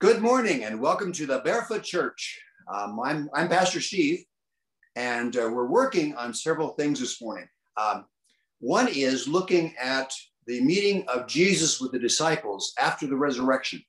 [0.00, 2.38] Good morning and welcome to the Barefoot Church.
[2.72, 4.24] Um, I'm, I'm Pastor Steve,
[4.96, 7.48] and uh, we're working on several things this morning.
[7.76, 8.04] Um,
[8.60, 10.12] one is looking at
[10.46, 13.82] the meeting of Jesus with the disciples after the resurrection.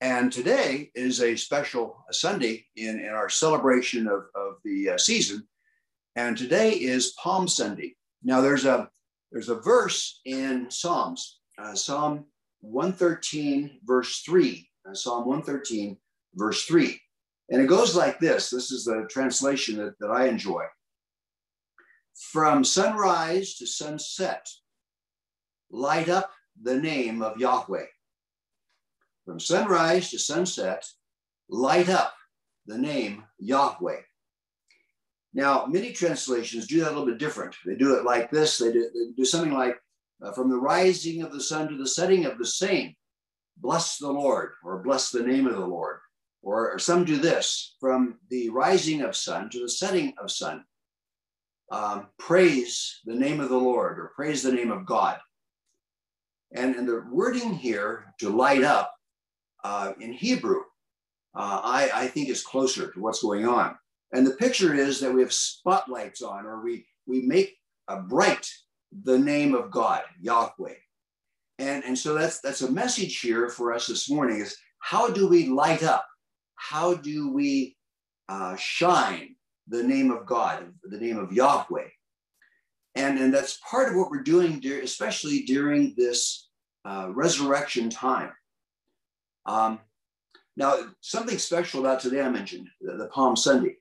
[0.00, 5.46] And today is a special Sunday in, in our celebration of, of the uh, season.
[6.14, 7.96] And today is Palm Sunday.
[8.22, 8.90] Now, there's a,
[9.32, 12.26] there's a verse in Psalms, uh, Psalm
[12.60, 14.68] 113, verse 3.
[14.88, 15.96] Uh, Psalm 113,
[16.34, 17.00] verse 3.
[17.50, 20.64] And it goes like this this is the translation that, that I enjoy.
[22.32, 24.46] From sunrise to sunset,
[25.70, 27.86] light up the name of Yahweh.
[29.24, 30.84] From sunrise to sunset,
[31.48, 32.14] light up
[32.66, 34.00] the name Yahweh.
[35.34, 37.54] Now, many translations do that a little bit different.
[37.66, 38.56] They do it like this.
[38.56, 39.76] They do, they do something like
[40.22, 42.94] uh, from the rising of the sun to the setting of the same,
[43.58, 45.98] bless the Lord, or bless the name of the Lord.
[46.42, 50.64] Or, or some do this from the rising of sun to the setting of sun.
[51.72, 55.18] Um, praise the name of the Lord, or praise the name of God.
[56.52, 58.94] And, and the wording here to light up
[59.64, 60.60] uh, in Hebrew,
[61.34, 63.76] uh, I, I think is closer to what's going on.
[64.12, 67.56] And the picture is that we have spotlights on, or we, we make
[67.88, 68.48] a bright
[69.04, 70.74] the name of God, Yahweh.
[71.58, 75.26] And, and so that's, that's a message here for us this morning is how do
[75.28, 76.06] we light up?
[76.54, 77.76] How do we
[78.28, 79.36] uh, shine
[79.68, 81.88] the name of God, the name of Yahweh?
[82.94, 86.48] And, and that's part of what we're doing, especially during this
[86.84, 88.32] uh, resurrection time.
[89.44, 89.80] Um,
[90.56, 93.76] now, something special about today I mentioned, the, the Palm Sunday.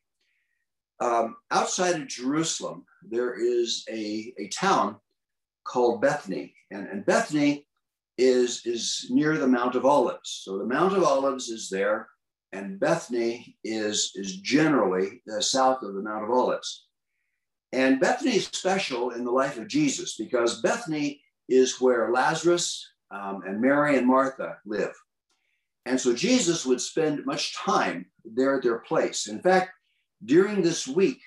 [0.99, 4.97] Um, outside of Jerusalem, there is a, a town
[5.65, 6.53] called Bethany.
[6.71, 7.67] And, and Bethany
[8.17, 10.41] is, is near the Mount of Olives.
[10.43, 12.07] So the Mount of Olives is there,
[12.53, 16.87] and Bethany is, is generally south of the Mount of Olives.
[17.73, 23.41] And Bethany is special in the life of Jesus because Bethany is where Lazarus um,
[23.45, 24.93] and Mary and Martha live.
[25.85, 29.27] And so Jesus would spend much time there at their place.
[29.27, 29.71] In fact,
[30.23, 31.19] during this week,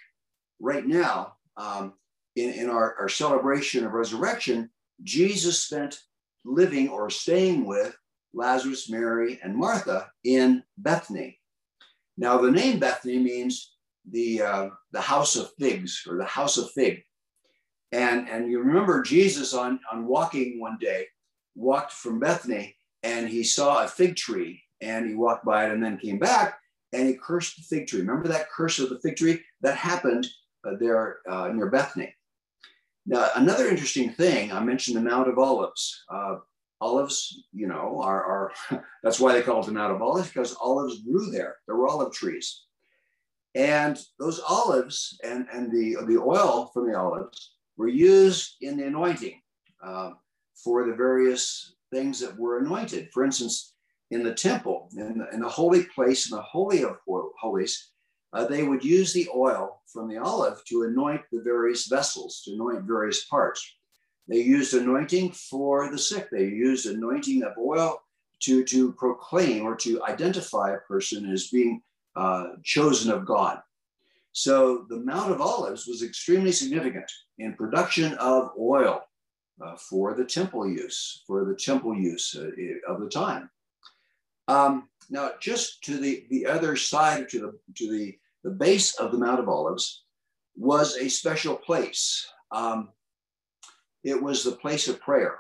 [0.59, 1.95] right now, um,
[2.41, 4.71] in, in our, our celebration of resurrection,
[5.03, 6.01] Jesus spent
[6.45, 7.97] living or staying with
[8.35, 11.39] Lazarus, Mary, and Martha in Bethany.
[12.17, 13.75] Now, the name Bethany means
[14.11, 17.03] the, uh, the house of figs or the house of fig.
[17.93, 21.07] And, and you remember Jesus on, on walking one day,
[21.55, 25.83] walked from Bethany and he saw a fig tree and he walked by it and
[25.83, 26.59] then came back
[26.93, 28.01] and he cursed the fig tree.
[28.01, 29.41] Remember that curse of the fig tree?
[29.63, 30.27] That happened
[30.67, 32.15] uh, there uh, near Bethany.
[33.09, 36.05] Now, another interesting thing, I mentioned the Mount of Olives.
[36.11, 36.37] Uh,
[36.83, 40.55] olives, you know, are, are that's why they call it the Mount of Olives, because
[40.61, 41.57] olives grew there.
[41.67, 42.65] There were olive trees.
[43.55, 48.87] And those olives and, and the, the oil from the olives were used in the
[48.87, 49.41] anointing
[49.83, 50.11] uh,
[50.63, 53.09] for the various things that were anointed.
[53.15, 53.73] For instance,
[54.11, 56.99] in the temple, in the, in the holy place, in the holy of
[57.41, 57.91] holies,
[58.33, 62.53] uh, they would use the oil from the olive to anoint the various vessels, to
[62.53, 63.77] anoint various parts.
[64.29, 66.29] They used anointing for the sick.
[66.31, 68.03] They used anointing of oil
[68.41, 71.81] to, to proclaim or to identify a person as being
[72.15, 73.61] uh, chosen of God.
[74.33, 79.01] So the Mount of Olives was extremely significant in production of oil
[79.65, 82.51] uh, for the temple use, for the temple use uh,
[82.93, 83.51] of the time.
[84.49, 89.13] Um, now, just to the, the other side, to the, to the, the base of
[89.13, 90.05] the Mount of Olives,
[90.57, 92.27] was a special place.
[92.51, 92.89] Um,
[94.03, 95.39] it was the place of prayer.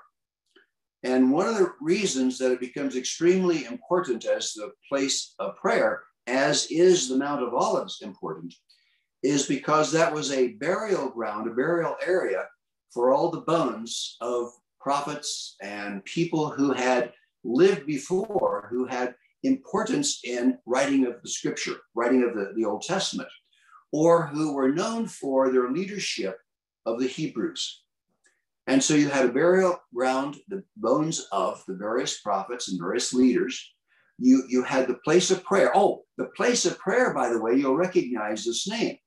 [1.03, 6.03] And one of the reasons that it becomes extremely important as the place of prayer,
[6.27, 8.55] as is the Mount of Olives important,
[9.23, 12.45] is because that was a burial ground, a burial area
[12.93, 17.13] for all the bones of prophets and people who had
[17.45, 22.83] lived before, who had importance in writing of the scripture, writing of the, the Old
[22.83, 23.29] Testament,
[23.93, 26.39] or who were known for their leadership
[26.87, 27.83] of the Hebrews.
[28.67, 33.15] And so you had a burial ground, the bones of the various prophets and various
[33.15, 33.73] leaders.
[34.19, 35.71] You, you had the place of prayer.
[35.75, 38.99] Oh, the place of prayer, by the way, you'll recognize this name.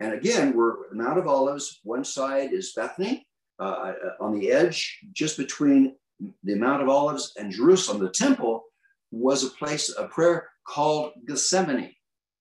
[0.00, 1.80] And again, we're Mount of Olives.
[1.82, 3.26] One side is Bethany,
[3.58, 5.96] uh, uh on the edge, just between
[6.42, 8.00] the Mount of Olives and Jerusalem.
[8.00, 8.64] The temple
[9.10, 11.94] was a place of prayer called Gethsemane.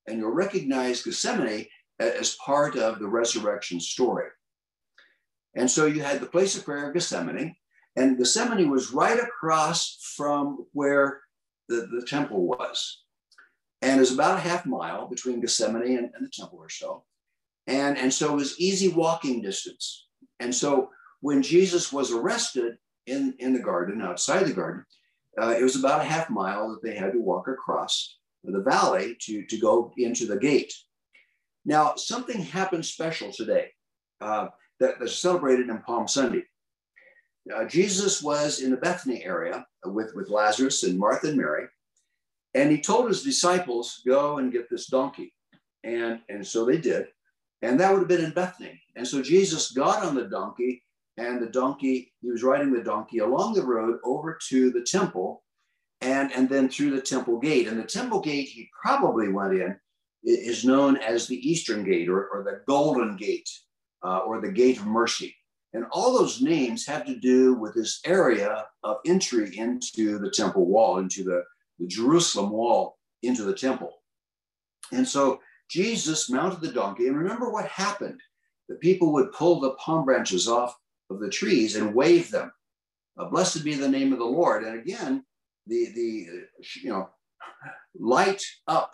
[0.07, 1.67] And you'll recognize Gethsemane
[1.99, 4.27] as part of the resurrection story.
[5.55, 7.55] And so you had the place of prayer, Gethsemane,
[7.95, 11.21] And Gethsemane was right across from where
[11.69, 13.03] the, the temple was.
[13.81, 17.03] And it's about a half mile between Gethsemane and, and the temple or so.
[17.67, 20.07] And, and so it was easy walking distance.
[20.39, 20.89] And so
[21.21, 22.77] when Jesus was arrested
[23.07, 24.85] in, in the garden, outside the garden,
[25.41, 29.17] uh, it was about a half mile that they had to walk across the valley
[29.21, 30.73] to, to go into the gate.
[31.65, 33.71] Now, something happened special today
[34.21, 34.47] uh,
[34.79, 36.43] that, that's celebrated in Palm Sunday.
[37.53, 41.67] Uh, Jesus was in the Bethany area with, with Lazarus and Martha and Mary,
[42.53, 45.33] and he told his disciples, Go and get this donkey.
[45.83, 47.07] And, and so they did.
[47.61, 48.81] And that would have been in Bethany.
[48.95, 50.83] And so Jesus got on the donkey,
[51.17, 55.43] and the donkey, he was riding the donkey along the road over to the temple
[56.01, 57.67] and, and then through the temple gate.
[57.67, 59.77] And the temple gate he probably went in
[60.23, 63.49] is known as the Eastern Gate or, or the Golden Gate
[64.03, 65.35] uh, or the Gate of Mercy.
[65.73, 70.67] And all those names have to do with this area of entry into the temple
[70.67, 71.43] wall, into the,
[71.79, 73.91] the Jerusalem wall, into the temple.
[74.91, 75.39] And so
[75.69, 77.07] Jesus mounted the donkey.
[77.07, 78.19] And remember what happened.
[78.69, 80.75] The people would pull the palm branches off
[81.13, 82.51] of the trees and wave them.
[83.17, 84.63] Uh, blessed be the name of the Lord.
[84.63, 85.23] And again,
[85.67, 86.27] the, the
[86.81, 87.09] you know,
[87.99, 88.93] light up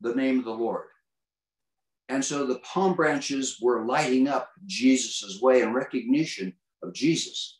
[0.00, 0.86] the name of the Lord.
[2.08, 7.58] And so the palm branches were lighting up Jesus's way in recognition of Jesus.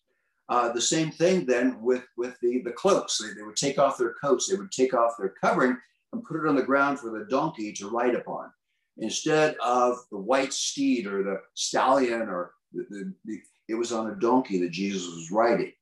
[0.48, 3.18] Uh, the same thing then with, with the, the cloaks.
[3.18, 5.76] They, they would take off their coats, they would take off their covering
[6.12, 8.50] and put it on the ground for the donkey to ride upon.
[8.96, 14.10] Instead of the white steed or the stallion or the, the, the it was on
[14.10, 15.72] a donkey that Jesus was riding.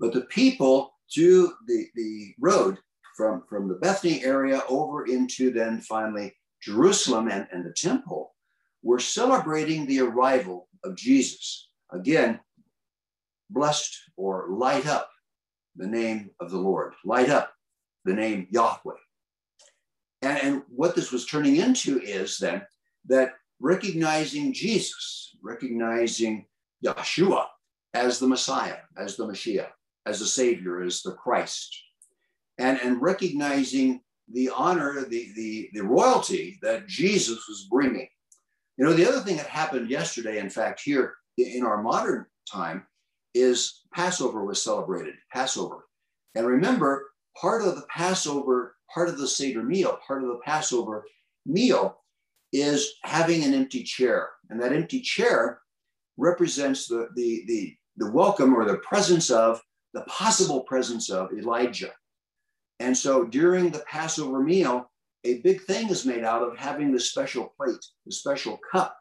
[0.00, 2.78] But the people through the, the road
[3.16, 8.34] from, from the Bethany area over into then finally Jerusalem and, and the temple
[8.82, 11.68] were celebrating the arrival of Jesus.
[11.92, 12.40] Again,
[13.50, 15.10] blessed or light up
[15.76, 17.52] the name of the Lord, light up
[18.04, 18.94] the name Yahweh.
[20.22, 22.62] And, and what this was turning into is then
[23.06, 26.46] that recognizing Jesus, recognizing
[26.84, 27.46] Yeshua
[27.92, 29.68] as the Messiah, as the Messiah,
[30.06, 31.76] as the Savior, as the Christ,
[32.58, 34.00] and, and recognizing
[34.32, 38.08] the honor, the, the, the royalty that Jesus was bringing.
[38.76, 42.86] You know, the other thing that happened yesterday, in fact, here in our modern time,
[43.34, 45.86] is Passover was celebrated, Passover.
[46.34, 47.10] And remember,
[47.40, 51.04] part of the Passover, part of the Seder meal, part of the Passover
[51.46, 51.98] meal
[52.54, 54.30] is having an empty chair.
[54.48, 55.60] And that empty chair
[56.16, 59.60] represents the, the, the, the welcome or the presence of,
[59.92, 61.92] the possible presence of Elijah.
[62.78, 64.90] And so during the Passover meal,
[65.24, 68.96] a big thing is made out of having the special plate, the special cup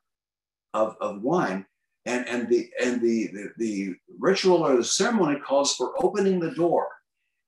[0.73, 1.65] of, of wine.
[2.05, 6.51] And, and, the, and the, the, the ritual or the ceremony calls for opening the
[6.51, 6.87] door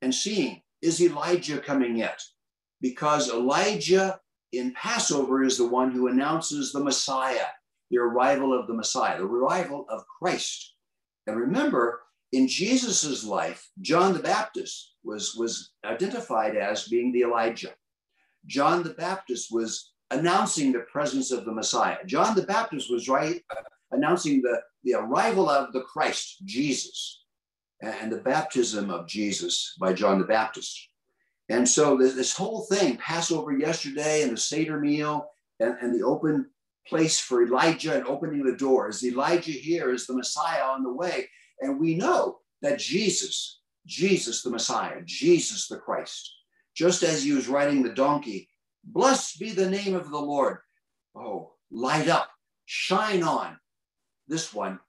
[0.01, 2.21] and seeing, is Elijah coming yet?
[2.79, 4.19] Because Elijah
[4.51, 7.47] in Passover is the one who announces the Messiah,
[7.89, 10.75] the arrival of the Messiah, the arrival of Christ.
[11.27, 12.01] And remember,
[12.31, 17.73] in Jesus's life, John the Baptist was, was identified as being the Elijah.
[18.45, 21.97] John the Baptist was announcing the presence of the Messiah.
[22.05, 23.61] John the Baptist was right uh,
[23.91, 27.23] announcing the, the arrival of the Christ, Jesus,
[27.81, 30.89] and the baptism of Jesus by John the Baptist.
[31.49, 35.27] And so this, whole thing, Passover yesterday and the Seder meal
[35.59, 36.49] and, and the open
[36.87, 39.03] place for Elijah and opening the doors.
[39.03, 41.29] Elijah here is the Messiah on the way.
[41.61, 46.33] And we know that Jesus, Jesus the Messiah, Jesus the Christ,
[46.75, 48.49] just as he was riding the donkey,
[48.83, 50.57] blessed be the name of the Lord.
[51.15, 52.29] Oh, light up,
[52.65, 53.57] shine on
[54.27, 54.79] this one,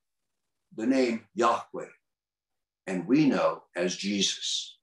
[0.74, 1.88] the name Yahweh.
[2.86, 4.75] And we know as Jesus.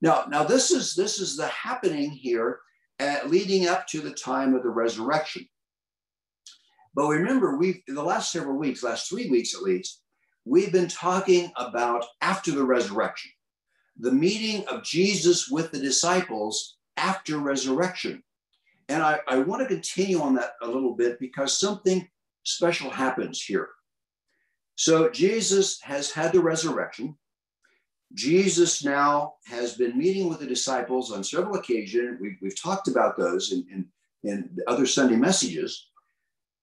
[0.00, 2.60] Now, now this is this is the happening here
[3.00, 5.46] uh, leading up to the time of the resurrection.
[6.94, 10.02] But remember, we've in the last several weeks, last three weeks at least,
[10.44, 13.30] we've been talking about after the resurrection,
[13.98, 18.22] the meeting of Jesus with the disciples after resurrection.
[18.88, 22.08] And I, I want to continue on that a little bit because something
[22.44, 23.68] special happens here.
[24.76, 27.16] So Jesus has had the resurrection.
[28.14, 32.18] Jesus now has been meeting with the disciples on several occasions.
[32.20, 35.88] We've, we've talked about those in, in, in other Sunday messages.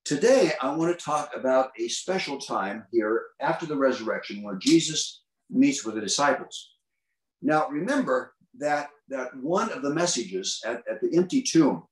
[0.06, 5.22] Today, I want to talk about a special time here after the resurrection where Jesus
[5.50, 6.72] meets with the disciples.
[7.42, 11.84] Now, remember that, that one of the messages at, at the empty tomb,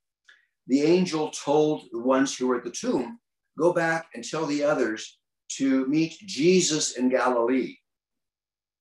[0.67, 3.19] the angel told the ones who were at the tomb,
[3.57, 5.19] go back and tell the others
[5.57, 7.75] to meet Jesus in Galilee.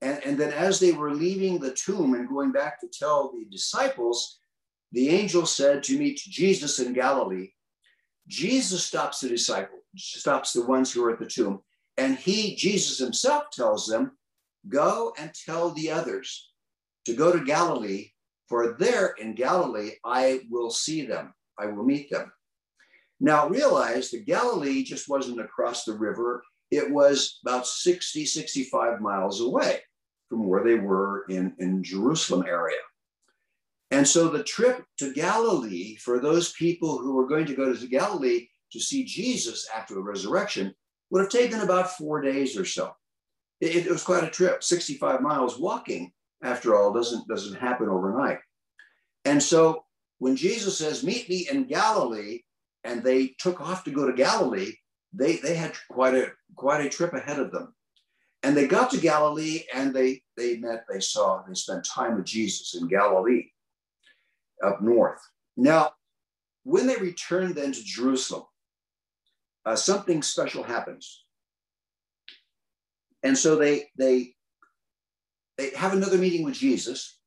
[0.02, 3.44] And, and then as they were leaving the tomb and going back to tell the
[3.50, 4.40] disciples,
[4.90, 7.50] the angel said to meet Jesus in Galilee.
[8.26, 11.60] Jesus stops the disciples, stops the ones who are at the tomb,
[11.96, 14.12] and he, Jesus himself, tells them,
[14.68, 16.50] Go and tell the others
[17.04, 18.08] to go to Galilee,
[18.48, 22.32] for there in Galilee I will see them, I will meet them.
[23.20, 26.42] Now realize that Galilee just wasn't across the river,
[26.72, 29.80] it was about 60, 65 miles away
[30.32, 32.78] from where they were in, in Jerusalem area.
[33.90, 37.86] And so the trip to Galilee for those people who were going to go to
[37.86, 40.74] Galilee to see Jesus after the resurrection
[41.10, 42.96] would have taken about four days or so.
[43.60, 46.10] It, it was quite a trip, 65 miles walking,
[46.42, 48.38] after all, doesn't, doesn't happen overnight.
[49.26, 49.84] And so
[50.18, 52.40] when Jesus says, Meet me in Galilee,
[52.84, 54.72] and they took off to go to Galilee,
[55.12, 57.74] they, they had quite a, quite a trip ahead of them.
[58.42, 62.24] And they got to Galilee and they, they met, they saw, they spent time with
[62.24, 63.50] Jesus in Galilee
[64.64, 65.20] up north.
[65.56, 65.92] Now,
[66.64, 68.44] when they returned then to Jerusalem,
[69.64, 71.24] uh, something special happens.
[73.22, 74.34] And so they, they,
[75.56, 77.18] they have another meeting with Jesus,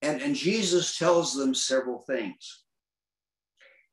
[0.00, 2.62] and, and Jesus tells them several things.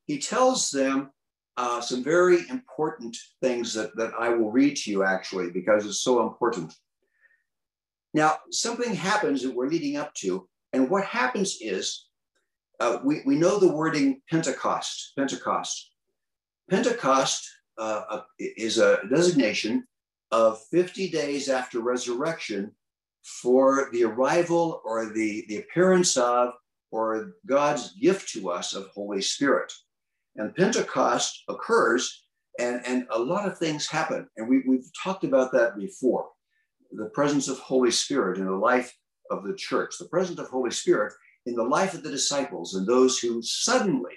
[0.05, 1.11] He tells them
[1.57, 6.01] uh, some very important things that, that I will read to you actually, because it's
[6.01, 6.73] so important.
[8.13, 12.07] Now, something happens that we're leading up to, and what happens is
[12.79, 15.91] uh, we, we know the wording Pentecost, Pentecost.
[16.69, 19.85] Pentecost uh, uh is a designation
[20.31, 22.71] of 50 days after resurrection
[23.41, 26.53] for the arrival or the, the appearance of
[26.91, 29.71] or God's gift to us of Holy Spirit.
[30.37, 32.23] And Pentecost occurs
[32.59, 34.27] and, and a lot of things happen.
[34.37, 36.27] And we, we've talked about that before.
[36.91, 38.95] The presence of Holy Spirit in the life
[39.29, 41.13] of the church, the presence of Holy Spirit
[41.45, 44.13] in the life of the disciples and those who suddenly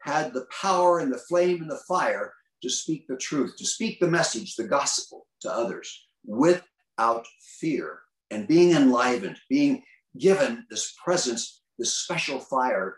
[0.00, 2.32] had the power and the flame and the fire
[2.62, 7.26] to speak the truth, to speak the message, the gospel to others without
[7.60, 9.82] fear and being enlivened, being
[10.18, 12.96] given this presence, this special fire.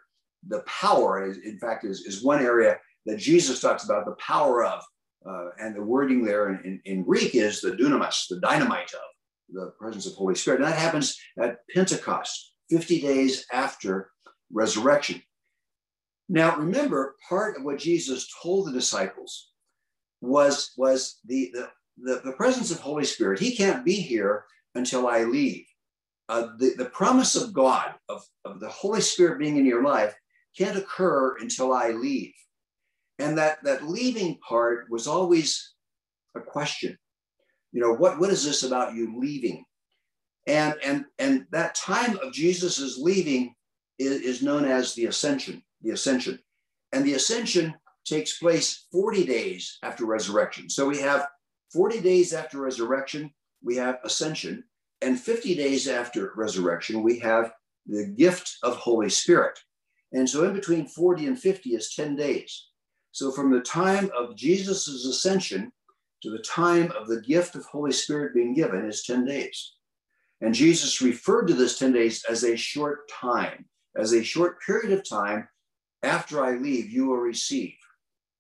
[0.49, 4.65] The power, is, in fact, is, is one area that Jesus talks about the power
[4.65, 4.83] of.
[5.29, 9.01] Uh, and the wording there in, in, in Greek is the dunamis, the dynamite of
[9.51, 10.61] the presence of Holy Spirit.
[10.61, 12.55] And that happens at Pentecost.
[12.71, 14.11] 50 days after
[14.53, 15.23] resurrection.
[16.29, 19.51] Now, remember, part of what Jesus told the disciples
[20.21, 23.41] was, was the, the, the, the presence of Holy Spirit.
[23.41, 25.65] He can't be here until I leave.
[26.29, 30.15] Uh, the, the promise of God, of, of the Holy Spirit being in your life,
[30.57, 32.33] can't occur until I leave.
[33.19, 35.75] And that, that leaving part was always
[36.37, 36.97] a question.
[37.73, 39.65] You know, what, what is this about you leaving?
[40.47, 43.55] And, and, and that time of Jesus's leaving
[43.99, 46.39] is, is known as the ascension, the ascension.
[46.93, 47.75] And the ascension
[48.07, 50.71] takes place 40 days after resurrection.
[50.71, 51.29] So we have
[51.73, 53.31] 40 days after resurrection,
[53.63, 54.65] we have ascension.
[55.03, 57.53] And 50 days after resurrection, we have
[57.87, 59.59] the gift of Holy Spirit.
[60.13, 62.69] And so in between 40 and 50 is 10 days.
[63.13, 65.73] So from the time of Jesus' ascension
[66.23, 69.75] to the time of the gift of Holy Spirit being given is 10 days.
[70.41, 74.93] And Jesus referred to this 10 days as a short time, as a short period
[74.93, 75.49] of time.
[76.03, 77.75] After I leave, you will receive.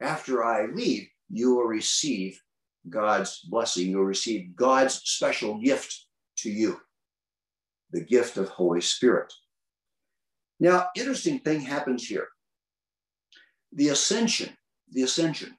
[0.01, 2.41] After I leave, you will receive
[2.89, 3.89] God's blessing.
[3.89, 6.07] You'll receive God's special gift
[6.39, 6.81] to you,
[7.91, 9.33] the gift of Holy Spirit.
[10.61, 12.29] Now, interesting thing happens here.
[13.73, 14.57] The ascension,
[14.91, 15.57] the ascension.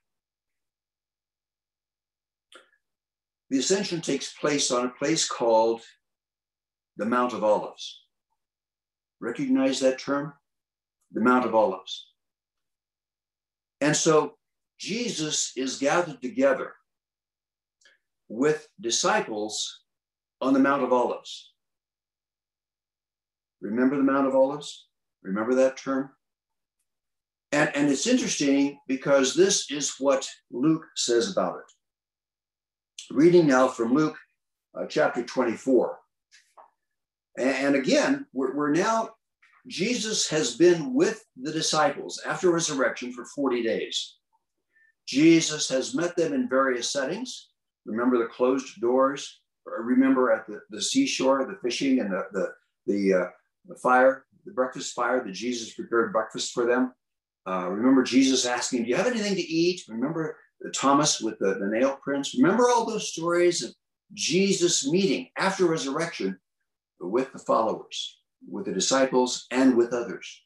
[3.50, 5.82] The ascension takes place on a place called
[6.98, 8.04] the Mount of Olives.
[9.22, 10.34] Recognize that term?
[11.12, 12.08] The Mount of Olives.
[13.82, 14.36] And so
[14.78, 16.74] Jesus is gathered together
[18.28, 19.82] with disciples
[20.42, 21.54] on the Mount of Olives.
[23.62, 24.89] Remember the Mount of Olives?
[25.24, 26.12] Remember that term?
[27.52, 33.14] And, and it's interesting because this is what Luke says about it.
[33.14, 34.18] Reading now from Luke
[34.80, 35.98] uh, chapter 24.
[37.38, 39.10] And again, we're, we're now,
[39.68, 44.16] Jesus has been with the disciples after resurrection for 40 days.
[45.08, 47.50] Jesus has met them in various settings.
[47.86, 49.42] Remember the closed doors?
[49.66, 52.52] Remember at the, the seashore, the fishing and the, the,
[52.86, 53.30] the, uh,
[53.68, 56.92] the fire, the breakfast fire that Jesus prepared breakfast for them.
[57.48, 59.84] Uh, remember Jesus asking, Do you have anything to eat?
[59.88, 60.38] Remember
[60.76, 62.36] Thomas with the, the nail prints?
[62.36, 63.72] Remember all those stories of
[64.14, 66.38] Jesus meeting after resurrection
[67.00, 70.42] with the followers, with the disciples, and with others.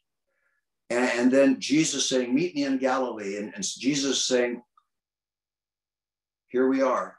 [0.89, 3.37] And, and then Jesus saying, Meet me in Galilee.
[3.37, 4.61] And, and Jesus saying,
[6.49, 7.17] Here we are.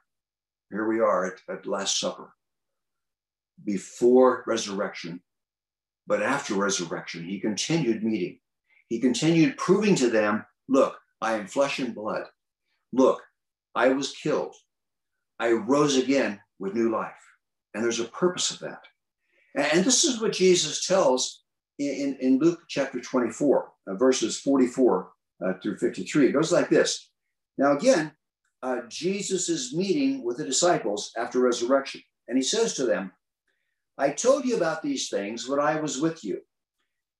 [0.70, 2.34] Here we are at, at Last Supper
[3.64, 5.22] before resurrection.
[6.06, 8.38] But after resurrection, he continued meeting.
[8.88, 12.24] He continued proving to them look, I am flesh and blood.
[12.92, 13.22] Look,
[13.74, 14.54] I was killed.
[15.38, 17.12] I rose again with new life.
[17.74, 18.82] And there's a purpose of that.
[19.56, 21.42] And this is what Jesus tells
[21.78, 25.10] in, in Luke chapter 24, uh, verses 44
[25.44, 26.28] uh, through 53.
[26.28, 27.10] It goes like this.
[27.58, 28.12] Now, again,
[28.62, 32.02] uh, Jesus is meeting with the disciples after resurrection.
[32.28, 33.12] And he says to them,
[33.96, 36.40] I told you about these things when I was with you.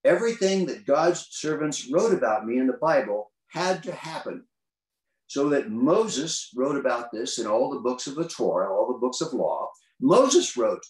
[0.05, 4.45] Everything that God's servants wrote about me in the Bible had to happen.
[5.29, 8.99] So that Moses wrote about this in all the books of the Torah, all the
[8.99, 9.71] books of law.
[10.01, 10.85] Moses wrote,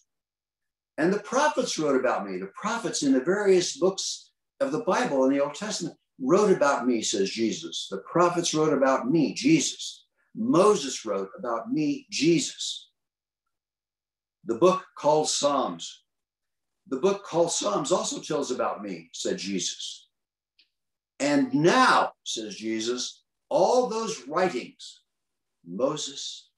[0.99, 2.39] and the prophets wrote about me.
[2.39, 6.87] The prophets in the various books of the Bible in the Old Testament wrote about
[6.87, 7.89] me, says Jesus.
[7.91, 10.07] The prophets wrote about me, Jesus.
[10.35, 12.89] Moses wrote about me, Jesus
[14.47, 16.03] the book called Psalms.
[16.89, 20.09] The book called Psalms also tells about me, said Jesus.
[21.19, 25.01] And now, says Jesus, all those writings,
[25.67, 26.51] Moses,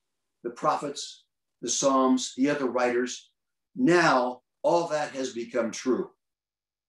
[0.43, 1.25] the prophets,
[1.63, 3.31] the Psalms, the other writers,
[3.77, 6.11] now all that has become true.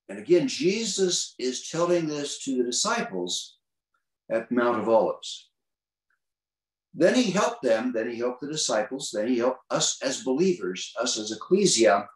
[0.09, 3.57] And again, Jesus is telling this to the disciples
[4.31, 5.49] at Mount of Olives.
[6.99, 10.91] Then he helped them, then he helped the disciples, then he helped us as believers,
[10.99, 12.09] us as ecclesia,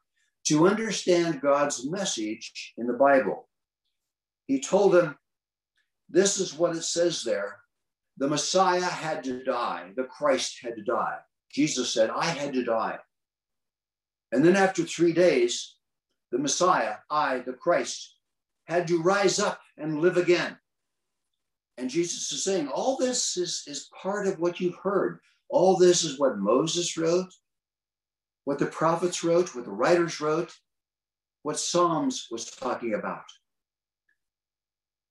[0.48, 3.48] to understand God's message in the Bible.
[4.48, 5.20] He told them,
[6.10, 7.60] This is what it says there.
[8.18, 11.20] The Messiah had to die, the Christ had to die.
[11.52, 12.98] Jesus said, I had to die.
[14.32, 15.76] And then after three days,
[16.32, 18.16] the Messiah, I, the Christ,
[18.66, 20.58] had to rise up and live again.
[21.78, 25.20] And Jesus is saying, all this is, is part of what you've heard.
[25.50, 27.34] All this is what Moses wrote,
[28.46, 30.54] what the prophets wrote, what the writers wrote,
[31.44, 33.24] what Psalms was talking about.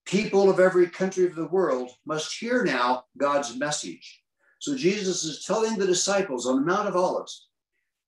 [0.06, 4.22] People of every country of the world must hear now God's message.
[4.58, 7.48] So Jesus is telling the disciples on the Mount of Olives,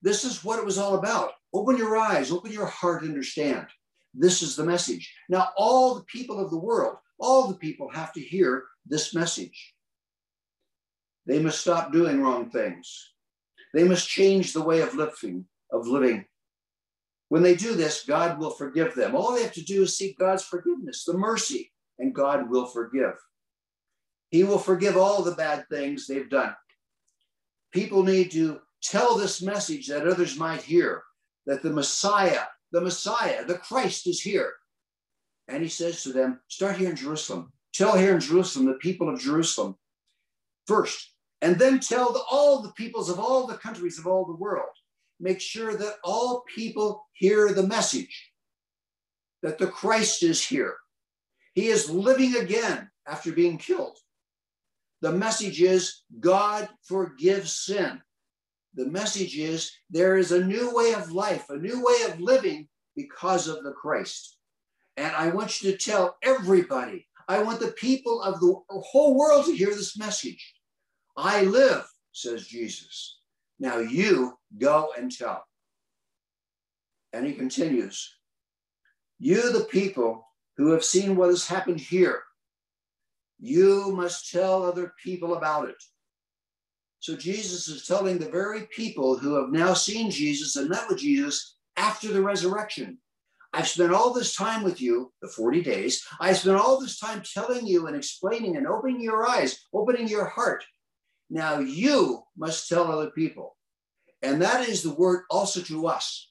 [0.03, 1.33] this is what it was all about.
[1.55, 3.67] Open your eyes, open your heart, understand.
[4.15, 5.13] This is the message.
[5.29, 9.75] Now, all the people of the world all the people have to hear this message.
[11.25, 13.13] They must stop doing wrong things.
[13.73, 16.27] They must change the way of living, of living.
[17.29, 19.15] When they do this, God will forgive them.
[19.15, 23.15] All they have to do is seek God's forgiveness, the mercy, and God will forgive.
[24.31, 26.55] He will forgive all the bad things they've done.
[27.73, 31.05] People need to tell this message that others might hear
[31.47, 34.53] that the Messiah, the Messiah, the Christ is here.
[35.49, 37.53] And he says to them, Start here in Jerusalem.
[37.73, 39.77] Tell here in Jerusalem, the people of Jerusalem
[40.67, 44.69] first, and then tell all the peoples of all the countries of all the world.
[45.19, 48.31] Make sure that all people hear the message
[49.43, 50.77] that the Christ is here.
[51.55, 53.99] He is living again after being killed.
[55.01, 58.01] The message is God forgives sin.
[58.75, 62.69] The message is there is a new way of life, a new way of living
[62.97, 64.39] because of the Christ.
[64.97, 69.47] And I want you to tell everybody, I want the people of the whole world
[69.47, 70.55] to hear this message.
[71.17, 73.19] I live, says Jesus.
[73.59, 75.45] Now you go and tell.
[77.13, 78.17] And he continues,
[79.19, 80.27] You, the people
[80.57, 82.23] who have seen what has happened here,
[83.39, 85.83] you must tell other people about it.
[87.01, 90.99] So Jesus is telling the very people who have now seen Jesus and met with
[90.99, 92.99] Jesus after the resurrection.
[93.53, 96.05] I've spent all this time with you, the 40 days.
[96.21, 100.25] I've spent all this time telling you and explaining and opening your eyes, opening your
[100.25, 100.65] heart.
[101.29, 103.57] Now you must tell other people.
[104.23, 106.31] And that is the word also to us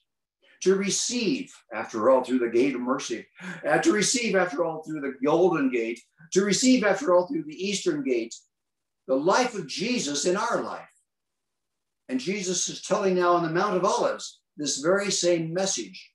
[0.62, 3.26] to receive, after all, through the gate of mercy,
[3.68, 6.00] uh, to receive, after all, through the golden gate,
[6.32, 8.34] to receive, after all, through the eastern gate,
[9.08, 10.88] the life of Jesus in our life.
[12.08, 16.11] And Jesus is telling now on the Mount of Olives this very same message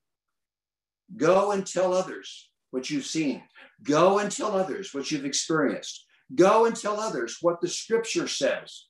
[1.16, 3.44] Go and tell others what you've seen.
[3.84, 6.06] Go and tell others what you've experienced.
[6.36, 8.86] Go and tell others what the scripture says.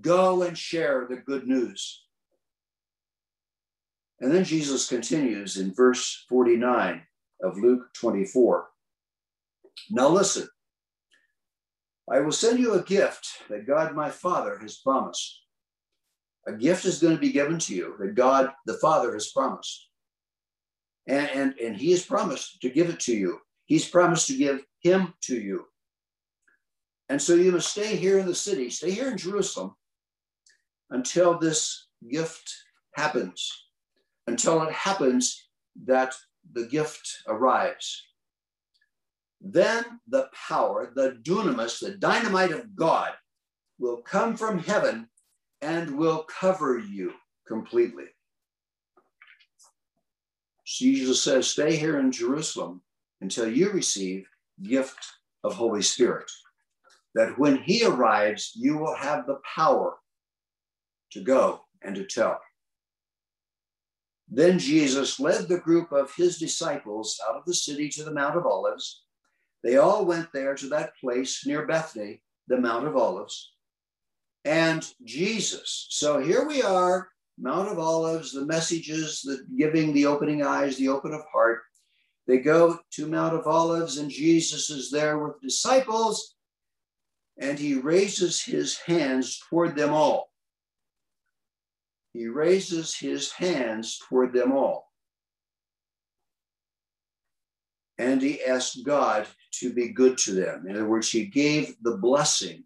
[0.00, 2.04] Go and share the good news.
[4.20, 7.02] And then Jesus continues in verse 49
[7.42, 8.68] of Luke 24.
[9.90, 10.48] Now listen,
[12.10, 15.40] I will send you a gift that God my Father has promised.
[16.46, 19.87] A gift is going to be given to you that God the Father has promised.
[21.08, 23.40] And, and, and He has promised to give it to you.
[23.64, 25.64] He's promised to give Him to you.
[27.08, 29.74] And so you must stay here in the city, stay here in Jerusalem
[30.90, 32.54] until this gift
[32.94, 33.50] happens,
[34.26, 35.48] until it happens
[35.86, 36.14] that
[36.52, 38.04] the gift arrives.
[39.40, 43.12] Then the power, the dunamis, the dynamite of God
[43.78, 45.08] will come from heaven
[45.62, 47.14] and will cover you
[47.46, 48.06] completely.
[50.76, 52.82] Jesus says, stay here in Jerusalem
[53.22, 54.28] until you receive
[54.62, 54.98] gift
[55.42, 56.30] of Holy Spirit.
[57.14, 59.96] That when he arrives, you will have the power
[61.12, 62.38] to go and to tell.
[64.28, 68.36] Then Jesus led the group of his disciples out of the city to the Mount
[68.36, 69.04] of Olives.
[69.64, 73.52] They all went there to that place near Bethany, the Mount of Olives.
[74.44, 77.08] And Jesus, so here we are,
[77.40, 81.62] Mount of Olives, the messages, the giving, the opening eyes, the open of heart.
[82.26, 86.34] They go to Mount of Olives, and Jesus is there with disciples,
[87.38, 90.28] and he raises his hands toward them all
[92.18, 94.90] he raises his hands toward them all.
[97.96, 99.26] And he asked God
[99.60, 100.66] to be good to them.
[100.66, 102.64] In other words, he gave the blessing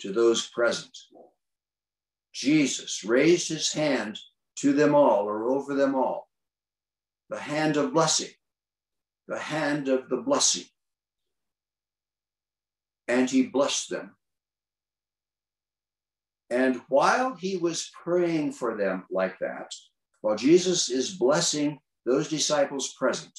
[0.00, 0.96] to those present.
[2.36, 4.18] Jesus raised his hand
[4.56, 6.28] to them all or over them all,
[7.30, 8.28] the hand of blessing,
[9.26, 10.64] the hand of the blessing.
[13.08, 14.16] And he blessed them.
[16.50, 19.70] And while he was praying for them like that,
[20.20, 23.32] while Jesus is blessing those disciples present,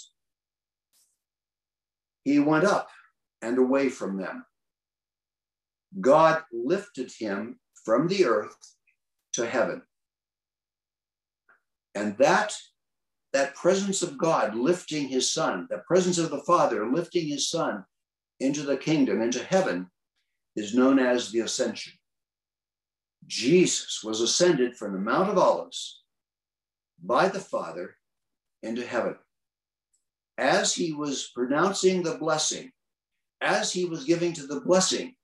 [2.24, 2.90] he went up
[3.44, 4.44] and away from them.
[6.02, 8.58] God lifted him from the earth
[9.38, 9.82] to heaven.
[11.96, 12.54] And that,
[13.34, 17.86] that presence of God lifting his son, the presence of the Father lifting his son
[18.40, 19.90] into the kingdom, into heaven,
[20.56, 21.94] is known as the ascension.
[23.26, 26.04] Jesus was ascended from the Mount of Olives
[27.04, 27.96] by the Father
[28.64, 29.16] into heaven.
[30.38, 32.72] As he was pronouncing the blessing,
[33.42, 35.16] as he was giving to the blessing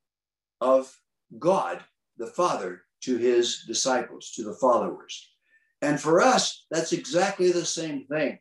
[0.61, 0.95] of
[1.39, 1.83] God
[2.17, 5.29] the Father to his disciples, to the followers.
[5.81, 8.39] And for us, that's exactly the same thing.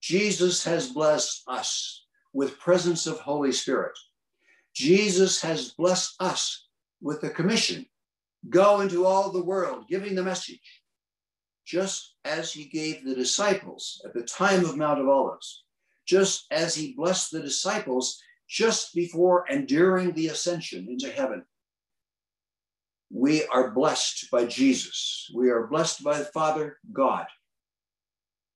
[0.00, 3.96] Jesus has blessed us with presence of Holy Spirit.
[4.74, 6.66] Jesus has blessed us
[7.00, 7.86] with the commission
[8.50, 10.82] Go into all the world, giving the message,
[11.64, 15.64] just as he gave the disciples at the time of Mount of Olives,
[16.06, 21.44] just as he blessed the disciples just before and during the ascension into heaven.
[23.16, 25.30] We are blessed by Jesus.
[25.32, 27.26] We are blessed by the Father God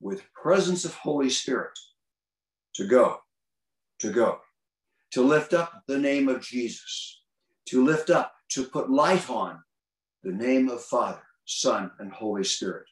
[0.00, 1.78] with presence of Holy Spirit
[2.74, 3.18] to go,
[4.00, 4.40] to go,
[5.12, 7.20] to lift up the name of Jesus,
[7.68, 9.60] to lift up, to put light on
[10.24, 12.86] the name of Father, Son, and Holy Spirit.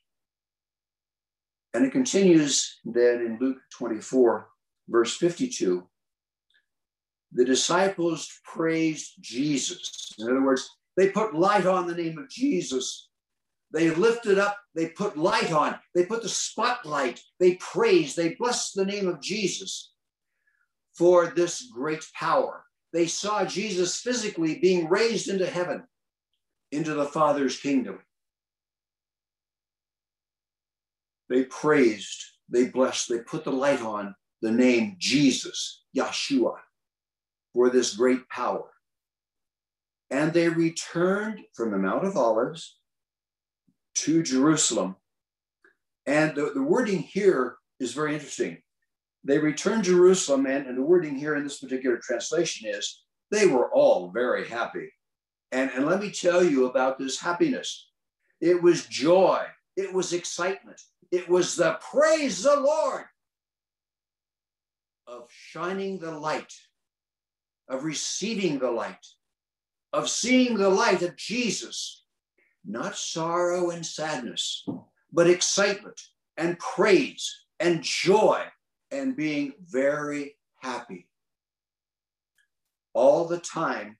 [1.75, 4.47] And it continues then in Luke 24,
[4.89, 5.85] verse 52.
[7.33, 10.13] The disciples praised Jesus.
[10.21, 13.09] In other words, they put light on the name of Jesus.
[13.73, 18.75] They lifted up, they put light on, they put the spotlight, they praised, they blessed
[18.75, 19.93] the name of Jesus
[20.95, 22.65] for this great power.
[22.93, 25.85] They saw Jesus physically being raised into heaven
[26.73, 27.99] into the Father's kingdom.
[31.29, 36.57] They praised, they blessed, they put the light on the name Jesus, Yeshua,
[37.53, 38.65] for this great power.
[40.11, 42.79] And they returned from the Mount of Olives
[43.97, 44.97] to Jerusalem.
[46.07, 48.59] And the, the wording here is very interesting.
[49.25, 53.73] They returned Jerusalem, and, and the wording here in this particular translation is they were
[53.73, 54.91] all very happy.
[55.51, 57.91] And, and let me tell you about this happiness.
[58.41, 59.45] It was joy,
[59.77, 63.05] it was excitement, it was the praise the Lord
[65.07, 66.53] of shining the light,
[67.69, 69.05] of receiving the light,
[69.93, 72.05] of seeing the light of Jesus.
[72.65, 74.67] Not sorrow and sadness,
[75.13, 76.01] but excitement
[76.37, 78.43] and praise and joy
[78.91, 81.09] and being very happy.
[82.93, 83.99] All the time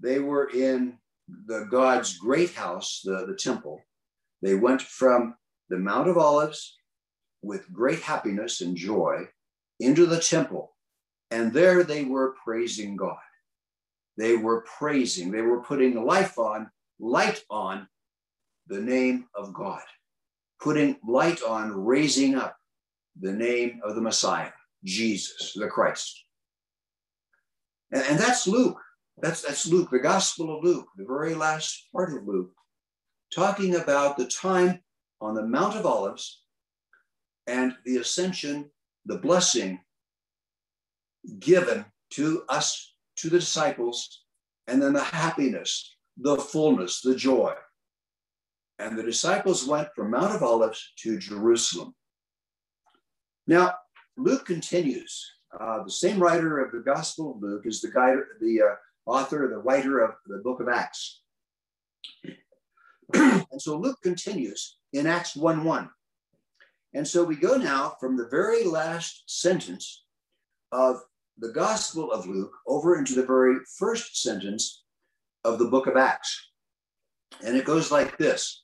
[0.00, 0.98] they were in
[1.46, 3.80] the God's great house, the, the temple.
[4.42, 5.36] They went from
[5.70, 6.76] the Mount of Olives
[7.42, 9.28] with great happiness and joy
[9.80, 10.74] into the temple.
[11.30, 13.16] And there they were praising God.
[14.16, 17.88] They were praising, they were putting life on, light on
[18.68, 19.82] the name of God,
[20.60, 22.56] putting light on raising up
[23.20, 24.50] the name of the Messiah,
[24.84, 26.24] Jesus, the Christ.
[27.92, 28.80] And, and that's Luke.
[29.18, 32.50] That's, that's Luke, the Gospel of Luke, the very last part of Luke,
[33.32, 34.80] talking about the time
[35.20, 36.42] on the Mount of Olives
[37.46, 38.70] and the ascension,
[39.06, 39.80] the blessing
[41.38, 44.24] given to us, to the disciples,
[44.66, 47.54] and then the happiness, the fullness, the joy.
[48.78, 51.94] And the disciples went from Mount of Olives to Jerusalem.
[53.46, 53.74] Now,
[54.16, 55.30] Luke continues.
[55.58, 58.74] Uh, the same writer of the Gospel of Luke is the guy, the uh,
[59.06, 61.20] author, the writer of the book of Acts.
[63.14, 65.90] and so Luke continues in Acts 1 1.
[66.94, 70.04] And so we go now from the very last sentence
[70.72, 71.00] of
[71.38, 74.84] the Gospel of Luke over into the very first sentence
[75.44, 76.50] of the book of Acts.
[77.44, 78.62] And it goes like this.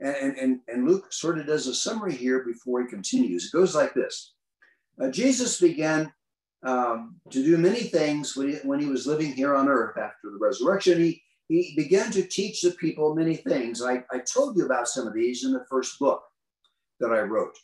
[0.00, 3.46] And, and, and Luke sort of does a summary here before he continues.
[3.46, 4.34] It goes like this
[5.00, 6.12] uh, Jesus began
[6.64, 10.30] um, to do many things when he, when he was living here on earth after
[10.30, 10.98] the resurrection.
[10.98, 13.82] He, he began to teach the people many things.
[13.82, 16.22] I, I told you about some of these in the first book
[17.00, 17.56] that I wrote.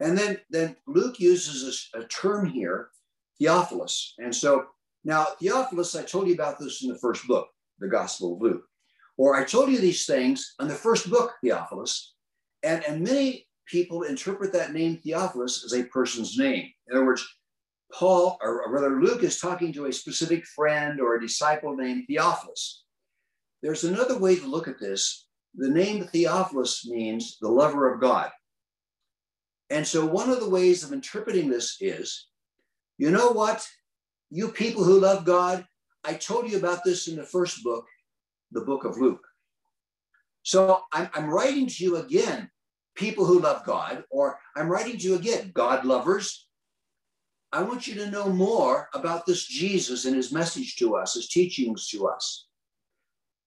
[0.00, 2.90] And then, then Luke uses a, a term here,
[3.42, 4.14] Theophilus.
[4.18, 4.66] And so
[5.04, 7.48] now, Theophilus, I told you about this in the first book,
[7.80, 8.62] the Gospel of Luke.
[9.18, 12.14] Or I told you these things in the first book, Theophilus.
[12.62, 16.70] And, and many people interpret that name Theophilus as a person's name.
[16.88, 17.26] In other words,
[17.92, 22.84] Paul, or rather Luke, is talking to a specific friend or a disciple named Theophilus.
[23.62, 25.26] There's another way to look at this.
[25.56, 28.30] The name Theophilus means the lover of God.
[29.68, 32.28] And so, one of the ways of interpreting this is
[33.02, 33.68] you know what?
[34.30, 35.66] You people who love God,
[36.04, 37.84] I told you about this in the first book,
[38.52, 39.26] the book of Luke.
[40.44, 42.48] So, I'm, I'm writing to you again,
[42.94, 46.46] people who love God, or I'm writing to you again, God lovers.
[47.50, 51.28] I want you to know more about this Jesus and his message to us, his
[51.28, 52.46] teachings to us.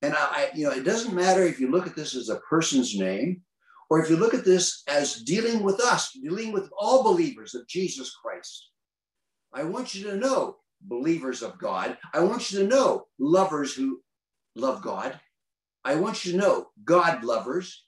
[0.02, 3.00] And I, you know, it doesn't matter if you look at this as a person's
[3.00, 3.41] name
[3.89, 7.65] or if you look at this as dealing with us, dealing with all believers of
[7.70, 8.72] Jesus Christ,
[9.56, 14.02] I want you to know, believers of God, I want you to know, lovers who
[14.56, 15.18] love God,
[15.86, 17.86] I want you to know, God lovers,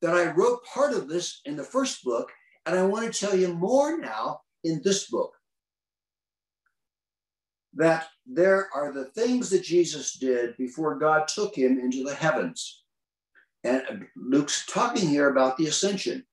[0.00, 2.32] that I wrote part of this in the first book,
[2.64, 5.32] and I want to tell you more now in this book.
[7.74, 12.84] That there are the things that Jesus did before God took him into the heavens.
[13.64, 16.24] And Luke's talking here about the ascension.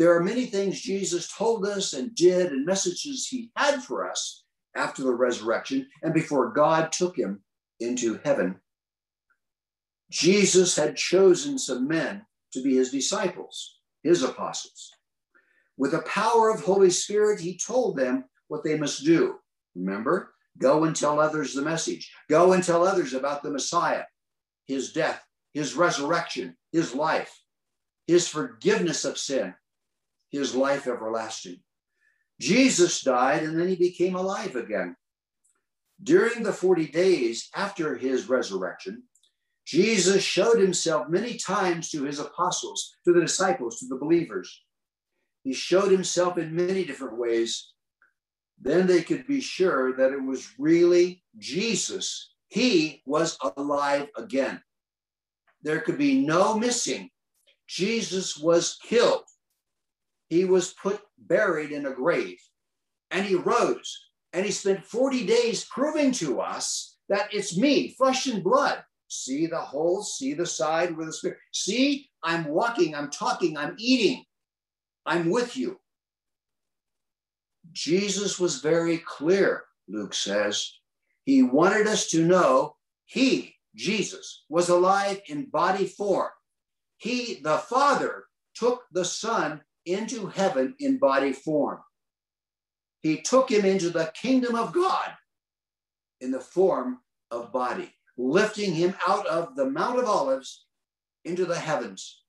[0.00, 4.44] There are many things Jesus told us and did, and messages he had for us
[4.74, 7.42] after the resurrection and before God took him
[7.80, 8.58] into heaven.
[10.10, 14.90] Jesus had chosen some men to be his disciples, his apostles.
[15.76, 19.34] With the power of Holy Spirit, he told them what they must do.
[19.74, 22.10] Remember, go and tell others the message.
[22.30, 24.04] Go and tell others about the Messiah,
[24.66, 27.38] his death, his resurrection, his life,
[28.06, 29.52] his forgiveness of sin,
[30.30, 31.60] his life everlasting.
[32.40, 34.96] Jesus died and then he became alive again.
[36.02, 39.02] During the 40 days after his resurrection,
[39.66, 44.64] Jesus showed himself many times to his apostles, to the disciples, to the believers.
[45.44, 47.72] He showed himself in many different ways.
[48.60, 52.32] Then they could be sure that it was really Jesus.
[52.48, 54.60] He was alive again.
[55.62, 57.10] There could be no missing.
[57.68, 59.24] Jesus was killed.
[60.30, 62.38] He was put buried in a grave
[63.10, 68.26] and he rose and he spent 40 days proving to us that it's me, flesh
[68.28, 68.82] and blood.
[69.08, 71.38] See the hole, see the side where the spirit.
[71.52, 74.24] See, I'm walking, I'm talking, I'm eating.
[75.04, 75.80] I'm with you.
[77.72, 80.72] Jesus was very clear, Luke says.
[81.24, 86.30] He wanted us to know he Jesus was alive in body form.
[86.98, 89.60] He, the Father, took the Son
[89.92, 91.78] into heaven in body form.
[93.02, 95.10] He took him into the kingdom of God
[96.20, 96.98] in the form
[97.30, 100.66] of body, lifting him out of the Mount of Olives
[101.24, 102.22] into the heavens,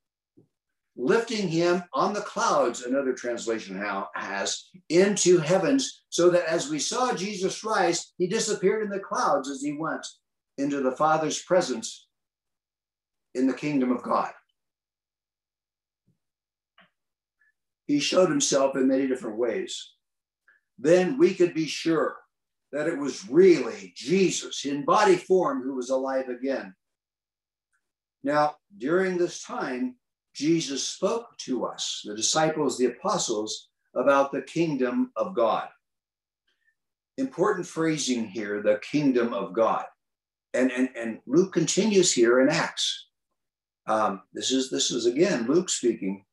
[0.95, 3.82] lifting him on the clouds, another translation
[4.15, 9.50] has, into heavens, so that as we saw Jesus rise, he disappeared in the clouds
[9.50, 10.06] as he went
[10.58, 12.08] into the Father's presence
[13.34, 14.32] in the kingdom of God.
[17.91, 19.91] He showed himself in many different ways.
[20.80, 22.15] Then we could be sure
[22.71, 26.73] that it was really Jesus in body form who was alive again.
[28.23, 29.95] Now, during this time,
[30.34, 35.67] Jesus spoke to us, the disciples, the apostles, about the kingdom of God.
[37.17, 39.84] Important phrasing here, the kingdom of God.
[40.54, 43.08] And, and, and Luke continues here in Acts.
[43.86, 46.23] Um, this is this is again Luke speaking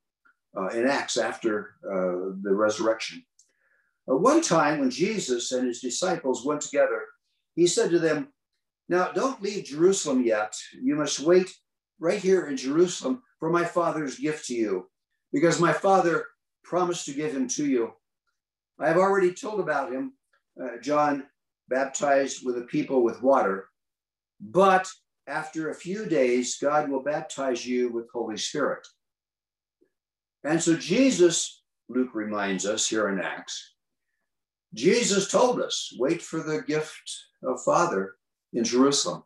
[0.58, 3.22] uh, in Acts after uh, the resurrection.
[4.10, 7.02] Uh, one time when Jesus and his disciples went together,
[7.54, 8.28] he said to them,
[8.88, 10.54] Now don't leave Jerusalem yet.
[10.80, 11.50] You must wait
[12.00, 14.88] right here in Jerusalem for my Father's gift to you,
[15.32, 16.26] because my Father
[16.64, 17.92] promised to give him to you.
[18.80, 20.14] I have already told about him.
[20.60, 21.24] Uh, John
[21.68, 23.68] baptized with the people with water,
[24.40, 24.88] but
[25.26, 28.86] after a few days, God will baptize you with Holy Spirit.
[30.44, 33.74] And so Jesus, Luke reminds us here in Acts,
[34.74, 37.10] Jesus told us, wait for the gift
[37.42, 38.14] of Father
[38.52, 39.24] in Jerusalem.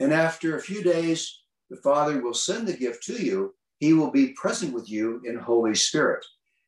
[0.00, 3.54] And after a few days, the Father will send the gift to you.
[3.80, 6.24] He will be present with you in Holy Spirit.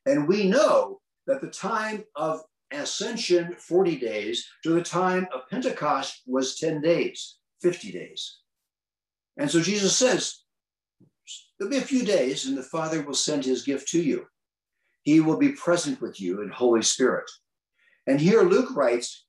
[0.06, 6.22] And we know that the time of ascension, 40 days, to the time of Pentecost
[6.26, 8.38] was 10 days, 50 days.
[9.36, 10.39] And so Jesus says,
[11.60, 14.26] There'll be a few days, and the Father will send his gift to you.
[15.02, 17.30] He will be present with you in Holy Spirit.
[18.06, 19.26] And here Luke writes,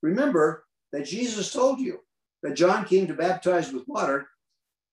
[0.00, 1.98] Remember that Jesus told you
[2.42, 4.26] that John came to baptize with water,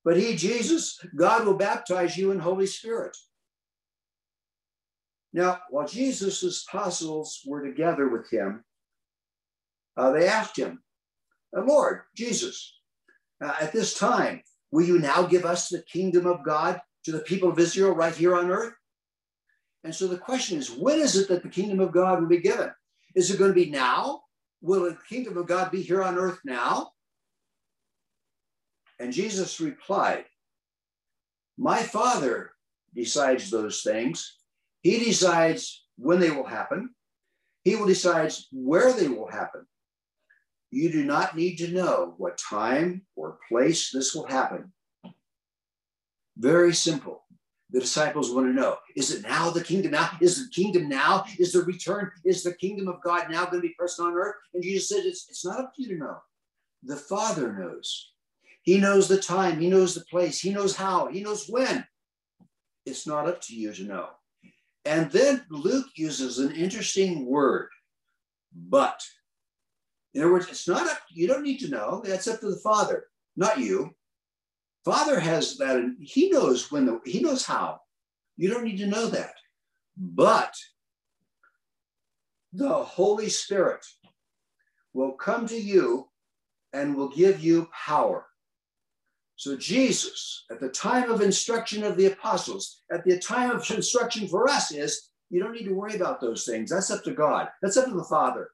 [0.03, 3.15] but he, Jesus, God will baptize you in Holy Spirit.
[5.31, 8.65] Now, while Jesus' apostles were together with him,
[9.95, 10.83] uh, they asked him,
[11.53, 12.77] Lord, Jesus,
[13.41, 14.41] uh, at this time,
[14.73, 18.15] will you now give us the kingdom of God to the people of Israel right
[18.15, 18.73] here on earth?
[19.83, 22.39] And so the question is, when is it that the kingdom of God will be
[22.39, 22.71] given?
[23.13, 24.21] Is it going to be now?
[24.61, 26.89] Will the kingdom of God be here on earth now?
[28.99, 30.25] And Jesus replied,
[31.55, 32.53] My Father
[32.95, 34.37] decides those things.
[34.81, 36.89] He decides when they will happen.
[37.63, 39.67] He will decide where they will happen.
[40.73, 44.73] You do not need to know what time or place this will happen.
[46.35, 47.25] Very simple.
[47.69, 50.09] The disciples want to know is it now the kingdom now?
[50.19, 51.25] Is the kingdom now?
[51.37, 52.09] Is the return?
[52.25, 54.33] Is the kingdom of God now going to be present on earth?
[54.55, 56.17] And Jesus said, it's, it's not up to you to know.
[56.81, 58.11] The Father knows.
[58.63, 61.85] He knows the time, He knows the place, He knows how, He knows when.
[62.87, 64.07] It's not up to you to know.
[64.85, 67.69] And then Luke uses an interesting word,
[68.55, 68.99] but.
[70.13, 72.01] In other words, it's not up, you don't need to know.
[72.05, 73.95] That's up to the Father, not you.
[74.85, 77.79] Father has that, and he knows when the, he knows how.
[78.37, 79.33] You don't need to know that.
[79.97, 80.53] But
[82.51, 83.85] the Holy Spirit
[84.93, 86.09] will come to you
[86.73, 88.27] and will give you power.
[89.35, 94.27] So, Jesus, at the time of instruction of the apostles, at the time of instruction
[94.27, 96.69] for us, is you don't need to worry about those things.
[96.69, 98.51] That's up to God, that's up to the Father.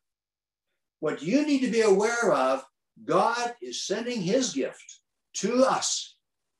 [1.00, 2.64] What you need to be aware of,
[3.06, 5.00] God is sending his gift
[5.36, 6.16] to us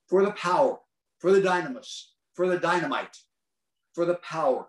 [0.08, 0.78] for the power,
[1.18, 3.16] for the dynamis, for the dynamite,
[3.94, 4.66] for the power.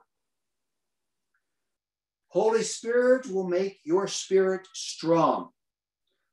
[2.27, 5.49] Holy Spirit will make your spirit strong.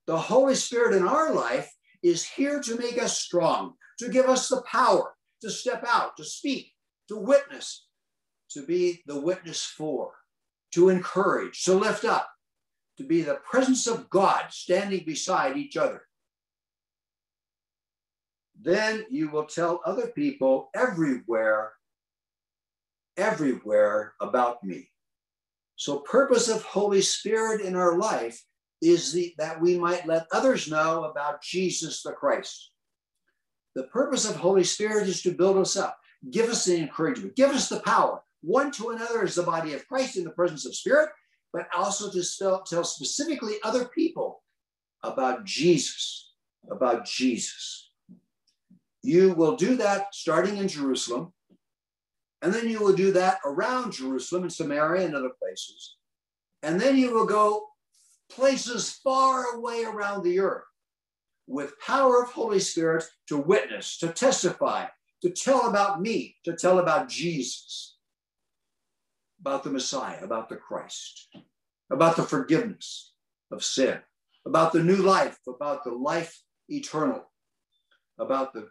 [0.06, 1.72] The Holy Spirit in our life
[2.02, 6.24] is here to make us strong, to give us the power to step out, to
[6.24, 6.72] speak,
[7.08, 7.86] to witness,
[8.50, 10.12] to be the witness for,
[10.72, 12.28] to encourage, to lift up,
[12.98, 16.02] to be the presence of God standing beside each other.
[18.60, 21.72] Then you will tell other people everywhere,
[23.16, 24.90] everywhere about me.
[25.76, 28.42] So, purpose of Holy Spirit in our life
[28.82, 32.72] is the, that we might let others know about Jesus the Christ.
[33.76, 35.96] The purpose of Holy Spirit is to build us up,
[36.32, 39.86] give us the encouragement, give us the power, one to another is the body of
[39.86, 41.10] Christ in the presence of Spirit,
[41.52, 44.42] but also to tell, tell specifically other people
[45.02, 46.32] about Jesus,
[46.70, 47.90] about Jesus.
[49.02, 51.32] You will do that starting in Jerusalem,
[52.42, 55.96] and then you will do that around Jerusalem and Samaria and other places.
[56.62, 57.68] And then you will go
[58.30, 60.64] places far away around the earth
[61.46, 64.86] with power of Holy Spirit to witness, to testify,
[65.22, 67.96] to tell about me, to tell about Jesus,
[69.40, 71.28] about the Messiah, about the Christ,
[71.90, 73.12] about the forgiveness
[73.50, 73.98] of sin,
[74.46, 77.30] about the new life, about the life eternal,
[78.18, 78.68] about the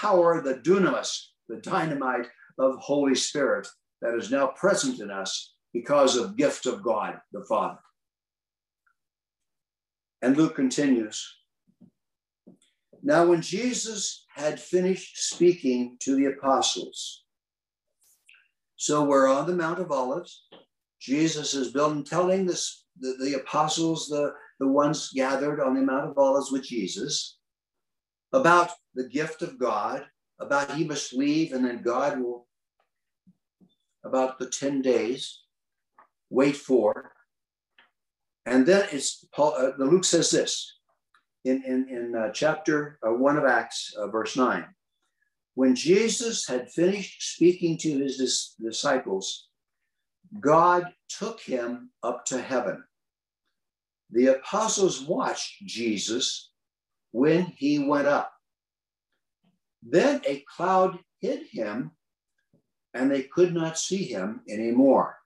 [0.00, 2.28] power, the dunamis, the dynamite
[2.58, 3.66] of Holy Spirit
[4.00, 7.78] that is now present in us because of gift of God the Father.
[10.22, 11.24] And Luke continues.
[13.02, 17.24] Now, when Jesus had finished speaking to the apostles.
[18.76, 20.44] So we're on the Mount of Olives.
[21.00, 26.10] Jesus is building, telling this, the, the apostles, the, the ones gathered on the Mount
[26.10, 27.38] of Olives with Jesus,
[28.32, 30.04] about the gift of God,
[30.40, 32.46] about he must leave and then God will,
[34.04, 35.40] about the 10 days,
[36.28, 37.12] wait for.
[38.44, 40.78] And then it's Paul, uh, Luke says this
[41.44, 44.64] in, in, in uh, chapter uh, 1 of Acts, uh, verse 9.
[45.56, 49.48] When Jesus had finished speaking to his dis- disciples,
[50.38, 52.84] God took him up to heaven.
[54.10, 56.50] The apostles watched Jesus
[57.12, 58.30] when he went up.
[59.82, 61.92] Then a cloud hid him,
[62.92, 65.16] and they could not see him anymore.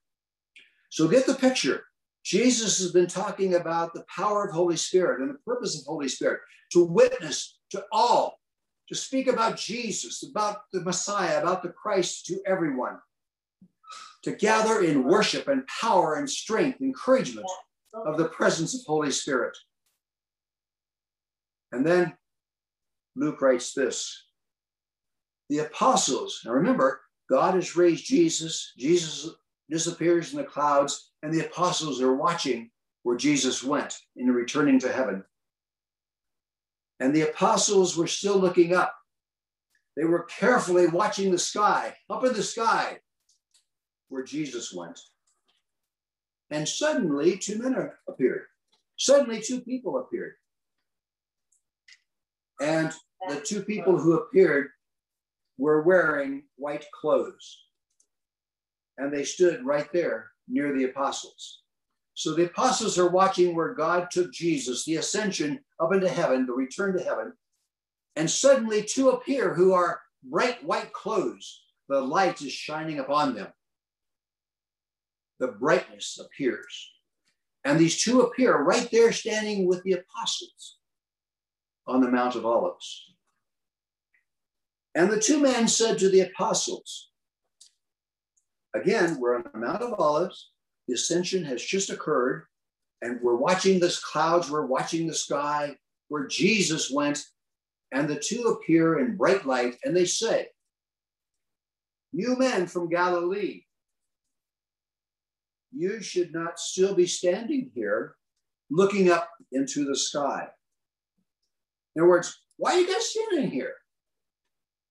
[0.90, 1.82] So get the picture.
[2.24, 6.08] Jesus has been talking about the power of Holy Spirit and the purpose of Holy
[6.08, 8.39] Spirit to witness to all,
[8.90, 12.98] to speak about Jesus, about the Messiah, about the Christ to everyone,
[14.24, 17.46] to gather in worship and power and strength, encouragement
[17.94, 19.56] of the presence of Holy Spirit.
[21.70, 22.14] And then
[23.14, 24.24] Luke writes this
[25.50, 29.32] the apostles, now remember, God has raised Jesus, Jesus
[29.70, 32.70] disappears in the clouds, and the apostles are watching
[33.04, 35.24] where Jesus went in returning to heaven.
[37.00, 38.94] And the apostles were still looking up.
[39.96, 42.98] They were carefully watching the sky, up in the sky,
[44.08, 45.00] where Jesus went.
[46.50, 48.42] And suddenly, two men appeared.
[48.96, 50.34] Suddenly, two people appeared.
[52.60, 52.92] And
[53.28, 54.68] the two people who appeared
[55.58, 57.64] were wearing white clothes
[59.00, 61.62] and they stood right there near the apostles.
[62.20, 66.52] So the apostles are watching where God took Jesus, the ascension up into heaven, the
[66.52, 67.32] return to heaven.
[68.14, 71.62] And suddenly two appear who are bright white clothes.
[71.88, 73.48] The light is shining upon them.
[75.38, 76.90] The brightness appears.
[77.64, 80.76] And these two appear right there standing with the apostles
[81.86, 83.14] on the Mount of Olives.
[84.94, 87.08] And the two men said to the apostles,
[88.74, 90.50] Again, we're on the Mount of Olives.
[90.90, 92.46] The ascension has just occurred,
[93.00, 95.76] and we're watching this clouds, we're watching the sky
[96.08, 97.24] where Jesus went,
[97.92, 100.48] and the two appear in bright light, and they say,
[102.10, 103.62] You men from Galilee,
[105.70, 108.16] you should not still be standing here
[108.68, 110.48] looking up into the sky.
[111.94, 113.74] In other words, why are you guys standing here?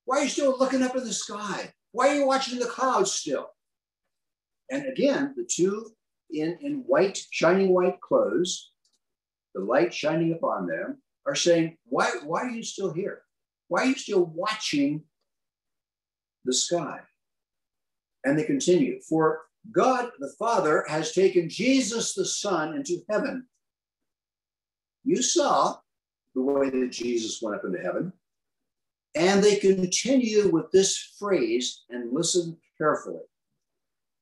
[0.05, 1.73] Why are you still looking up in the sky?
[1.91, 3.49] Why are you watching the clouds still?
[4.71, 5.91] And again, the two
[6.31, 8.71] in, in white, shining white clothes,
[9.55, 13.23] the light shining upon them, are saying, why, why are you still here?
[13.67, 15.03] Why are you still watching
[16.45, 16.99] the sky?
[18.23, 19.41] And they continue, for
[19.71, 23.47] God the Father has taken Jesus the Son into heaven.
[25.03, 25.77] You saw
[26.35, 28.13] the way that Jesus went up into heaven.
[29.15, 33.21] And they continue with this phrase and listen carefully.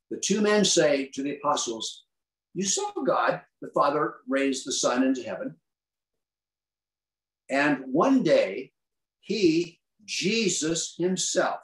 [0.10, 2.06] The two men say to the apostles,
[2.54, 5.56] You saw God, the Father, raise the Son into heaven.
[7.50, 8.72] And one day,
[9.20, 11.60] he, Jesus himself,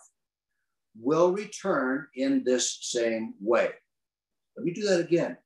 [0.99, 3.69] will return in this same way.
[4.55, 5.37] Let me do that again.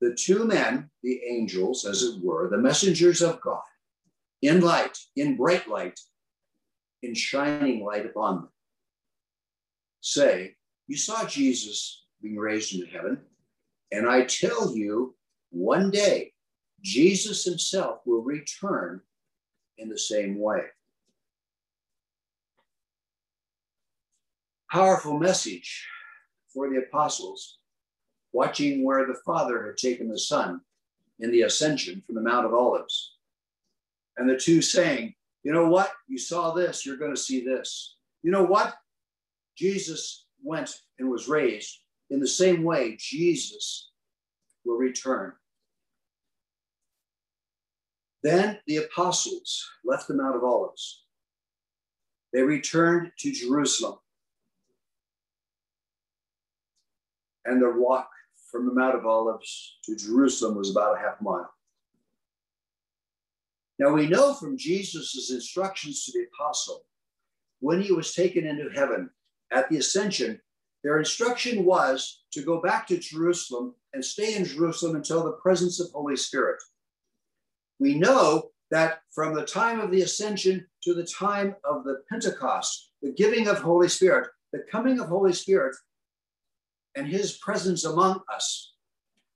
[0.00, 3.62] The two men, the angels, as it were, the messengers of God,
[4.42, 5.98] in light, in bright light,
[7.02, 8.48] in shining light upon them,
[10.00, 10.56] say,
[10.92, 13.18] you saw Jesus being raised into heaven.
[13.92, 15.14] And I tell you,
[15.48, 16.34] one day,
[16.82, 19.00] Jesus himself will return
[19.78, 20.64] in the same way.
[24.70, 25.88] Powerful message
[26.52, 27.56] for the apostles,
[28.34, 30.60] watching where the Father had taken the Son
[31.20, 33.14] in the ascension from the Mount of Olives.
[34.18, 35.90] And the two saying, You know what?
[36.06, 37.96] You saw this, you're going to see this.
[38.22, 38.74] You know what?
[39.56, 41.78] Jesus went and was raised,
[42.10, 43.90] in the same way, Jesus
[44.64, 45.32] will return.
[48.22, 51.04] Then the apostles left the Mount of Olives.
[52.32, 53.98] They returned to Jerusalem.
[57.44, 58.08] And the walk
[58.50, 61.52] from the Mount of Olives to Jerusalem was about a half mile.
[63.78, 66.84] Now we know from Jesus' instructions to the apostle
[67.60, 69.10] when he was taken into heaven
[69.52, 70.40] at the ascension,
[70.82, 75.80] their instruction was to go back to Jerusalem and stay in Jerusalem until the presence
[75.80, 76.60] of Holy Spirit.
[77.78, 82.90] We know that from the time of the ascension to the time of the Pentecost,
[83.02, 85.76] the giving of Holy Spirit, the coming of Holy Spirit,
[86.96, 88.74] and his presence among us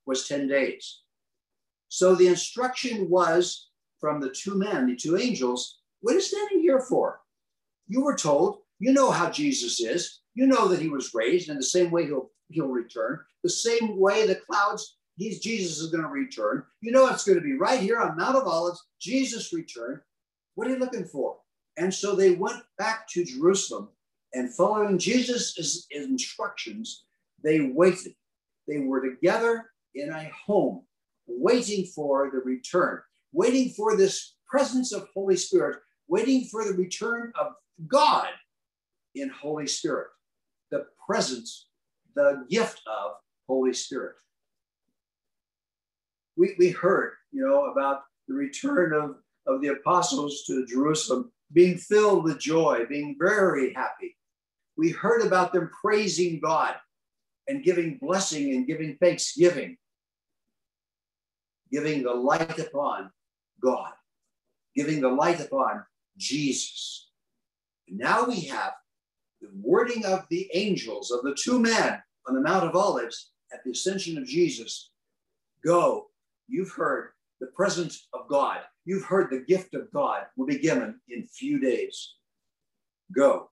[0.05, 1.01] was 10 days.
[1.89, 6.61] So the instruction was from the two men, the two angels, what are you standing
[6.61, 7.21] here for?
[7.87, 10.21] You were told, you know how Jesus is.
[10.35, 13.99] You know that he was raised in the same way he'll, he'll return, the same
[13.99, 16.63] way the clouds, he's, Jesus is going to return.
[16.81, 20.01] You know it's going to be right here on Mount of Olives, Jesus returned.
[20.55, 21.37] What are you looking for?
[21.77, 23.89] And so they went back to Jerusalem
[24.33, 27.05] and following Jesus' instructions,
[27.43, 28.13] they waited.
[28.67, 30.83] They were together in a home,
[31.27, 33.01] waiting for the return,
[33.31, 37.53] waiting for this presence of Holy Spirit, waiting for the return of
[37.87, 38.27] God
[39.21, 40.07] in Holy Spirit,
[40.71, 41.67] the presence,
[42.15, 43.13] the gift of
[43.47, 44.15] Holy Spirit.
[46.35, 49.15] We, we heard, you know, about the return of,
[49.47, 54.17] of the apostles to Jerusalem being filled with joy, being very happy.
[54.75, 56.75] We heard about them praising God
[57.47, 59.77] and giving blessing and giving thanksgiving,
[61.71, 63.09] giving the light upon
[63.61, 63.93] God,
[64.75, 65.83] giving the light upon
[66.17, 67.09] Jesus.
[67.87, 68.73] Now we have
[69.41, 73.63] the wording of the angels, of the two men on the Mount of Olives at
[73.63, 74.91] the ascension of Jesus.
[75.65, 76.07] Go,
[76.47, 78.59] you've heard the presence of God.
[78.85, 82.15] You've heard the gift of God will be given in few days.
[83.13, 83.49] Go.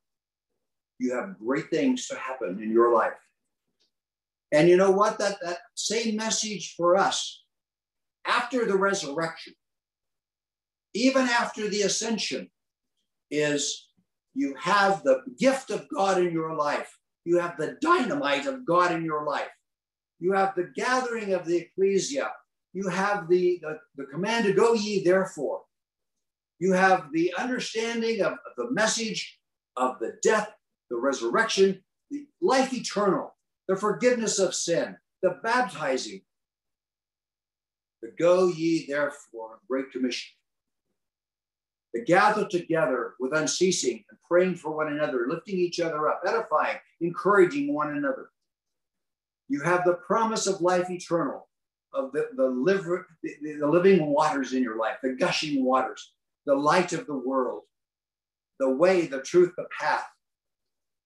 [0.98, 3.14] You have great things to happen in your life.
[4.52, 5.20] And you know what?
[5.20, 7.44] That, that same message for us
[8.26, 9.54] after the resurrection,
[10.94, 12.50] even after the ascension,
[13.30, 13.90] is
[14.36, 16.96] you have the gift of God in your life.
[17.24, 19.50] You have the dynamite of God in your life.
[20.20, 22.32] You have the gathering of the ecclesia
[22.76, 25.62] you have the, the, the command to go ye therefore.
[26.60, 29.40] You have the understanding of, of the message
[29.78, 30.52] of the death,
[30.90, 31.82] the resurrection,
[32.12, 33.34] the life eternal,
[33.70, 36.22] the forgiveness of sin, the baptizing.
[38.02, 40.34] The go ye therefore, great commission.
[41.96, 46.76] To gather together with unceasing and praying for one another, lifting each other up, edifying,
[47.00, 48.32] encouraging one another.
[49.48, 51.48] You have the promise of life eternal
[51.93, 56.12] of the, the, liver, the, the living waters in your life, the gushing waters,
[56.46, 57.62] the light of the world,
[58.60, 60.06] the way, the truth, the path,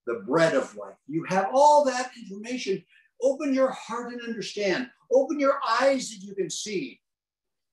[0.08, 0.96] the bread of life.
[1.06, 2.82] You have all that information.
[3.22, 4.90] Open your heart and understand.
[5.12, 7.00] Open your eyes that you can see.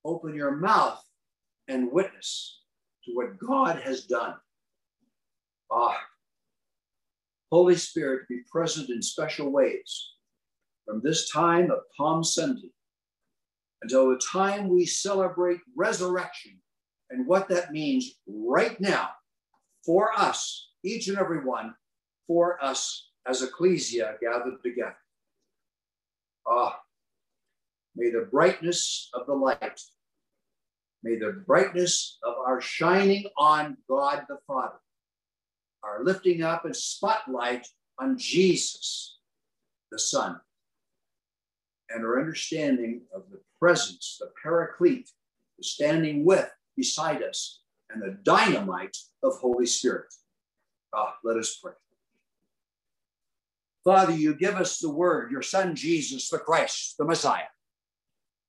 [0.06, 1.04] Open your mouth
[1.68, 2.60] and witness
[3.08, 4.36] to what God has done.
[5.72, 5.98] Ah,
[7.52, 10.12] Holy Spirit, be present in special ways
[10.86, 12.72] from this time of Palm Sunday
[13.82, 16.60] until the time we celebrate resurrection
[17.10, 19.10] and what that means right now
[19.86, 21.74] for us, each and every one,
[22.28, 24.98] for us as ecclesia gathered together.
[26.46, 26.80] Ah,
[27.96, 29.80] may the brightness of the light,
[31.04, 34.80] may the brightness of our shining on God the Father,
[35.84, 37.68] our lifting up and spotlight
[38.00, 39.18] on Jesus,
[39.92, 40.40] the Son,
[41.90, 45.10] and our understanding of the presence, the paraclete,
[45.58, 50.14] the standing with, beside us, and the dynamite of Holy Spirit.
[50.94, 51.74] Ah, let us pray.
[53.84, 57.46] Father, you give us the word, your Son Jesus, the Christ, the Messiah.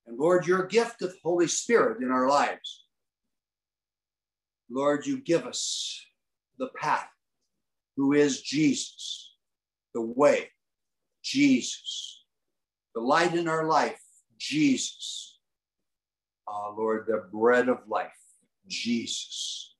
[0.09, 2.83] And Lord, your gift of Holy Spirit in our lives.
[4.67, 6.03] Lord, you give us
[6.57, 7.07] the path,
[7.95, 9.35] who is Jesus,
[9.93, 10.49] the way,
[11.23, 12.23] Jesus,
[12.95, 14.01] the light in our life,
[14.39, 15.37] Jesus.
[16.47, 18.09] Ah, Lord, the bread of life,
[18.67, 19.75] Jesus.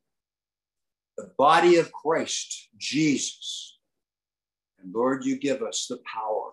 [1.18, 3.80] The body of Christ, Jesus.
[4.80, 6.52] And Lord, you give us the power,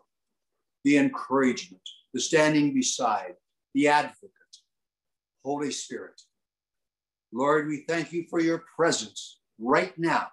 [0.83, 3.35] the encouragement, the standing beside,
[3.77, 4.31] the advocate,
[5.45, 6.23] Holy Spirit.
[7.31, 10.29] Lord, we thank you for your presence right now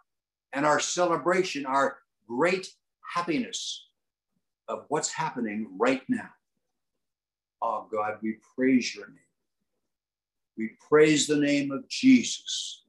[0.53, 2.69] and our celebration, our great
[3.13, 3.85] happiness
[4.69, 6.29] of what's happening right now.
[7.61, 9.17] Oh God, we praise your name.
[10.57, 12.85] We praise the name of Jesus,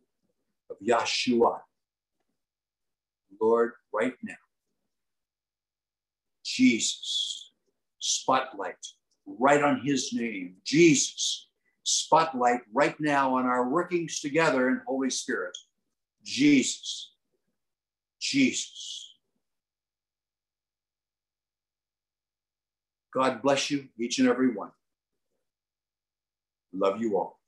[0.71, 1.59] of Yeshua.
[3.41, 4.35] Lord, right now,
[6.45, 7.51] Jesus,
[7.99, 8.77] spotlight
[9.27, 11.49] right on his name, Jesus,
[11.83, 15.57] spotlight right now on our workings together in Holy Spirit,
[16.25, 17.13] Jesus,
[18.21, 19.15] Jesus.
[23.13, 24.71] God bless you, each and every one.
[26.73, 27.39] Love you all.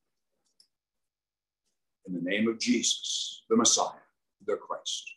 [2.07, 3.99] in the name of Jesus, the Messiah,
[4.47, 5.16] the Christ.